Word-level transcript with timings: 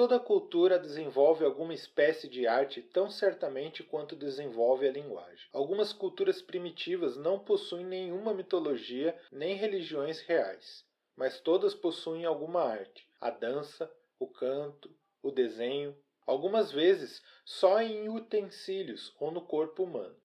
Toda 0.00 0.18
cultura 0.18 0.78
desenvolve 0.78 1.44
alguma 1.44 1.74
espécie 1.74 2.26
de 2.26 2.46
arte 2.46 2.80
tão 2.80 3.10
certamente 3.10 3.82
quanto 3.82 4.16
desenvolve 4.16 4.88
a 4.88 4.90
linguagem. 4.90 5.46
Algumas 5.52 5.92
culturas 5.92 6.40
primitivas 6.40 7.18
não 7.18 7.38
possuem 7.38 7.84
nenhuma 7.84 8.32
mitologia 8.32 9.14
nem 9.30 9.56
religiões 9.56 10.22
reais, 10.22 10.86
mas 11.14 11.38
todas 11.38 11.74
possuem 11.74 12.24
alguma 12.24 12.62
arte: 12.62 13.06
a 13.20 13.28
dança, 13.28 13.92
o 14.18 14.26
canto, 14.26 14.90
o 15.22 15.30
desenho, 15.30 15.94
algumas 16.26 16.72
vezes 16.72 17.20
só 17.44 17.82
em 17.82 18.08
utensílios 18.08 19.14
ou 19.20 19.30
no 19.30 19.42
corpo 19.42 19.82
humano. 19.82 20.16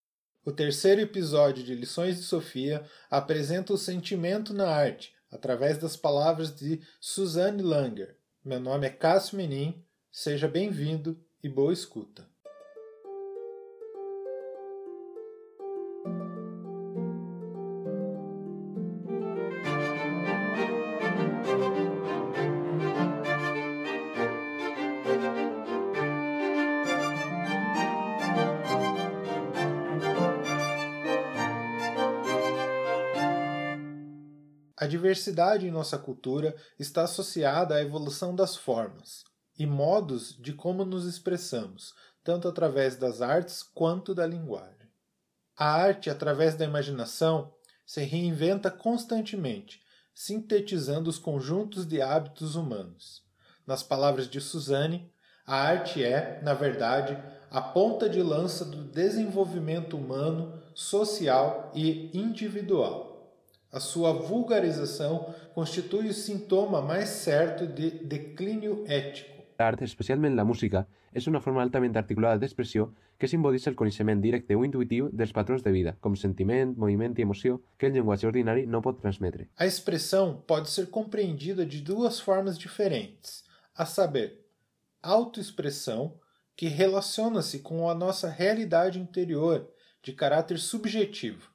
O 0.45 0.53
terceiro 0.53 1.01
episódio 1.01 1.65
de 1.65 1.75
Lições 1.75 2.15
de 2.15 2.23
Sofia 2.23 2.89
apresenta 3.11 3.73
o 3.73 3.77
sentimento 3.77 4.53
na 4.53 4.69
arte 4.69 5.13
através 5.29 5.77
das 5.77 5.97
palavras 5.97 6.55
de 6.55 6.79
Suzanne 7.01 7.61
Langer, 7.61 8.17
meu 8.45 8.59
nome 8.59 8.85
é 8.85 8.91
Cássio 8.91 9.37
Menin, 9.37 9.83
seja 10.11 10.47
bem-vindo 10.47 11.19
e 11.41 11.49
boa 11.49 11.73
escuta. 11.73 12.29
A 34.85 34.87
diversidade 34.87 35.65
em 35.65 35.71
nossa 35.71 35.97
cultura 35.97 36.55
está 36.77 37.05
associada 37.05 37.73
à 37.73 37.81
evolução 37.81 38.35
das 38.35 38.55
formas 38.55 39.23
e 39.57 39.65
modos 39.65 40.37
de 40.39 40.53
como 40.53 40.85
nos 40.85 41.07
expressamos, 41.07 41.95
tanto 42.23 42.47
através 42.47 42.95
das 42.95 43.19
artes 43.19 43.63
quanto 43.63 44.13
da 44.13 44.27
linguagem. 44.27 44.87
A 45.57 45.71
arte, 45.71 46.07
através 46.07 46.53
da 46.53 46.65
imaginação, 46.65 47.51
se 47.83 48.03
reinventa 48.03 48.69
constantemente, 48.69 49.81
sintetizando 50.13 51.09
os 51.09 51.17
conjuntos 51.17 51.83
de 51.87 51.99
hábitos 51.99 52.55
humanos. 52.55 53.23
Nas 53.65 53.81
palavras 53.81 54.29
de 54.29 54.39
Suzanne, 54.39 55.11
a 55.47 55.55
arte 55.55 56.03
é, 56.03 56.39
na 56.43 56.53
verdade, 56.53 57.17
a 57.49 57.59
ponta 57.59 58.07
de 58.07 58.21
lança 58.21 58.63
do 58.63 58.83
desenvolvimento 58.83 59.97
humano, 59.97 60.61
social 60.75 61.71
e 61.73 62.15
individual. 62.15 63.14
A 63.75 63.79
sua 63.81 64.13
vulgarização 64.13 65.35
constitui 65.53 66.07
o 66.07 66.13
sintoma 66.13 66.81
mais 66.81 67.09
certo 67.09 67.67
de 67.67 67.91
declínio 68.05 68.85
ético. 68.87 69.43
L'art, 69.59 69.81
especialment 69.81 70.33
la 70.33 70.45
música, 70.45 70.85
és 71.11 71.27
una 71.27 71.41
forma 71.43 71.59
altament 71.59 71.97
articulada 71.99 72.39
d'expressió 72.39 72.85
que 73.19 73.27
simbolitza 73.27 73.67
el 73.69 73.75
coneixement 73.75 74.21
directe 74.23 74.55
o 74.55 74.63
intuitiu 74.63 75.09
dels 75.11 75.33
patrons 75.35 75.65
de 75.65 75.73
vida, 75.75 75.97
com 75.99 76.15
sentiment, 76.15 76.71
moviment 76.79 77.19
i 77.19 77.25
emoció, 77.27 77.57
que 77.77 77.89
el 77.89 77.97
llenguatge 77.97 78.29
ordinari 78.29 78.63
no 78.65 78.79
pot 78.85 79.01
transmetre. 79.03 79.49
A 79.59 79.67
expressão 79.67 80.37
pode 80.47 80.69
ser 80.69 80.87
compreendida 80.87 81.65
de 81.65 81.81
duas 81.81 82.21
formas 82.21 82.57
diferentes, 82.57 83.43
a 83.75 83.85
saber, 83.85 84.39
autoexpressão, 85.03 86.13
que 86.55 86.69
relaciona-se 86.69 87.59
com 87.59 87.89
a 87.89 87.93
nossa 87.93 88.29
realidade 88.29 89.01
interior, 89.01 89.67
de 90.01 90.13
caráter 90.13 90.59
subjetivo, 90.59 91.54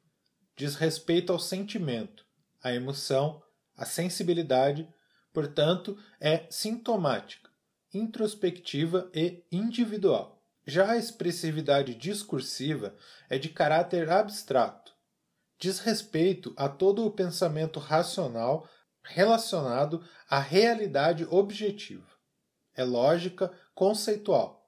diz 0.60 0.74
respeito 0.74 1.32
ao 1.32 1.38
sentimento, 1.38 2.22
à 2.62 2.70
emoção, 2.70 3.42
à 3.74 3.86
sensibilidade, 3.86 4.86
portanto, 5.32 5.96
é 6.20 6.46
sintomática, 6.50 7.48
introspectiva 7.94 9.10
e 9.14 9.42
individual. 9.50 10.44
Já 10.66 10.90
a 10.90 10.98
expressividade 10.98 11.94
discursiva 11.94 12.94
é 13.30 13.38
de 13.38 13.48
caráter 13.48 14.10
abstrato, 14.10 14.92
diz 15.58 15.78
respeito 15.78 16.52
a 16.58 16.68
todo 16.68 17.06
o 17.06 17.10
pensamento 17.10 17.80
racional 17.80 18.68
relacionado 19.02 20.06
à 20.28 20.40
realidade 20.40 21.24
objetiva. 21.30 22.06
É 22.76 22.84
lógica 22.84 23.50
conceitual, 23.74 24.62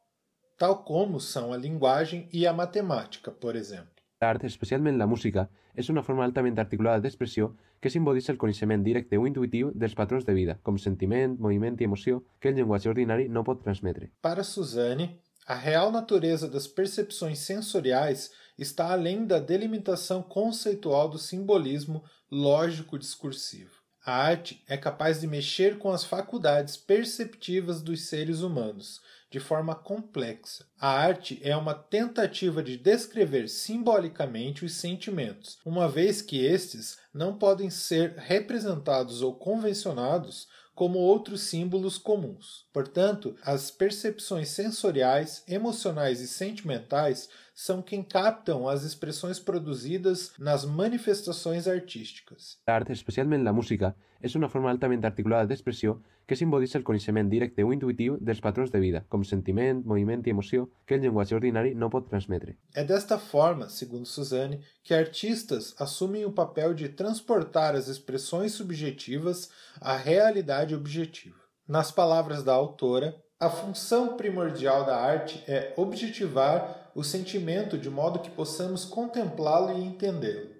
tal 0.56 0.84
como 0.84 1.20
são 1.20 1.52
a 1.52 1.56
linguagem 1.58 2.30
e 2.32 2.46
a 2.46 2.52
matemática, 2.54 3.30
por 3.30 3.54
exemplo. 3.54 3.91
L'art, 4.22 4.44
especialment 4.46 5.00
la 5.00 5.08
música, 5.10 5.48
és 5.74 5.88
una 5.90 6.02
forma 6.06 6.22
altament 6.22 6.60
articulada 6.62 7.02
d'expressió 7.02 7.48
que 7.82 7.90
simbolitza 7.90 8.30
el 8.30 8.38
coneixement 8.38 8.84
directe 8.86 9.18
o 9.18 9.26
intuitiu 9.26 9.72
dels 9.74 9.96
patrons 9.98 10.28
de 10.28 10.36
vida, 10.36 10.54
com 10.62 10.78
sentiment, 10.78 11.34
moviment 11.42 11.80
i 11.80 11.88
emoció, 11.88 12.20
que 12.38 12.52
el 12.52 12.60
llenguatge 12.60 12.92
ordinari 12.92 13.26
no 13.28 13.42
pot 13.42 13.64
transmetre. 13.64 14.12
Para 14.22 14.44
Suzanne, 14.46 15.08
a 15.44 15.56
real 15.56 15.90
natureza 15.90 16.48
das 16.48 16.68
percepções 16.68 17.40
sensoriais 17.40 18.30
está 18.56 18.92
além 18.92 19.26
da 19.26 19.40
delimitação 19.40 20.22
conceitual 20.22 21.08
do 21.08 21.18
simbolismo 21.18 22.04
lógico-discursivo. 22.30 23.82
A 24.06 24.14
arte 24.14 24.62
é 24.68 24.76
capaz 24.76 25.20
de 25.20 25.26
mexer 25.26 25.78
com 25.78 25.90
as 25.90 26.04
faculdades 26.04 26.76
perceptivas 26.76 27.82
dos 27.82 28.08
seres 28.08 28.40
humanos, 28.40 29.00
de 29.32 29.40
forma 29.40 29.74
complexa. 29.74 30.66
A 30.78 30.88
arte 30.88 31.40
é 31.42 31.56
uma 31.56 31.72
tentativa 31.72 32.62
de 32.62 32.76
descrever 32.76 33.48
simbolicamente 33.48 34.62
os 34.62 34.74
sentimentos, 34.74 35.58
uma 35.64 35.88
vez 35.88 36.20
que 36.20 36.44
estes 36.44 36.98
não 37.14 37.38
podem 37.38 37.70
ser 37.70 38.14
representados 38.18 39.22
ou 39.22 39.34
convencionados 39.34 40.46
como 40.74 40.98
outros 40.98 41.42
símbolos 41.42 41.96
comuns. 41.96 42.66
Portanto, 42.72 43.34
as 43.42 43.70
percepções 43.70 44.48
sensoriais, 44.48 45.42
emocionais 45.48 46.20
e 46.20 46.28
sentimentais 46.28 47.28
são 47.54 47.80
quem 47.80 48.02
captam 48.02 48.68
as 48.68 48.82
expressões 48.82 49.38
produzidas 49.38 50.32
nas 50.38 50.64
manifestações 50.64 51.66
artísticas. 51.66 52.58
A 52.66 52.74
arte, 52.74 52.92
especialment 52.92 53.42
la 53.42 53.52
música, 53.52 53.94
és 54.22 54.36
una 54.38 54.48
forma 54.48 54.70
altament 54.70 55.04
articulada 55.04 55.48
d'expressió 55.50 55.96
que 56.26 56.36
simbolitza 56.38 56.78
el 56.78 56.84
coneixement 56.86 57.28
directe 57.28 57.64
o 57.66 57.72
intuitiu 57.74 58.16
dels 58.20 58.40
patrons 58.40 58.70
de 58.70 58.80
vida, 58.80 59.02
com 59.10 59.24
sentiment, 59.26 59.82
moviment 59.84 60.22
i 60.26 60.30
emoció, 60.30 60.68
que 60.86 60.94
el 60.94 61.02
llenguatge 61.02 61.34
ordinari 61.34 61.74
no 61.74 61.90
pot 61.90 62.06
transmetre. 62.08 62.56
É 62.74 62.84
desta 62.84 63.18
forma, 63.18 63.68
segundo 63.68 64.06
Suzanne, 64.06 64.60
que 64.84 64.94
artistas 64.94 65.74
assumem 65.78 66.24
o 66.24 66.32
papel 66.32 66.74
de 66.74 66.88
transportar 66.88 67.74
as 67.74 67.88
expressões 67.88 68.52
subjetivas 68.52 69.50
à 69.80 69.96
realidade 69.96 70.74
objetiva. 70.74 71.36
Nas 71.66 71.90
palavras 71.90 72.42
da 72.42 72.52
autora, 72.52 73.16
a 73.40 73.50
função 73.50 74.16
primordial 74.16 74.84
da 74.86 74.96
arte 74.96 75.42
é 75.48 75.74
objetivar 75.76 76.92
o 76.94 77.02
sentimento 77.02 77.76
de 77.76 77.90
modo 77.90 78.20
que 78.20 78.30
possamos 78.30 78.84
contemplá-lo 78.84 79.76
e 79.76 79.84
entendê-lo. 79.84 80.50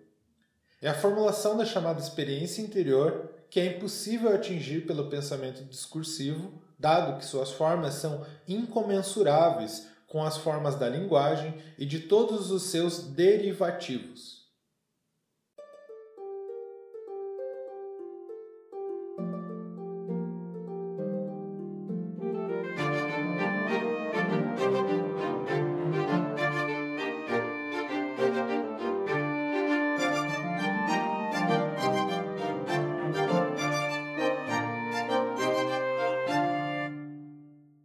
É 0.80 0.88
a 0.88 0.94
formulação 0.94 1.56
da 1.56 1.64
chamada 1.64 2.00
experiência 2.00 2.60
interior 2.60 3.30
que 3.52 3.60
é 3.60 3.66
impossível 3.66 4.34
atingir 4.34 4.86
pelo 4.86 5.10
pensamento 5.10 5.62
discursivo, 5.64 6.54
dado 6.78 7.18
que 7.18 7.24
suas 7.26 7.50
formas 7.50 7.92
são 7.92 8.24
incomensuráveis 8.48 9.88
com 10.06 10.24
as 10.24 10.38
formas 10.38 10.74
da 10.76 10.88
linguagem 10.88 11.54
e 11.76 11.84
de 11.84 11.98
todos 11.98 12.50
os 12.50 12.62
seus 12.62 13.00
derivativos. 13.08 14.41